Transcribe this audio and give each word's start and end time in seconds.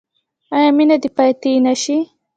آیا 0.55 0.69
مینه 0.77 0.97
دې 1.01 1.09
پاتې 1.17 1.51
نشي؟ 1.65 1.97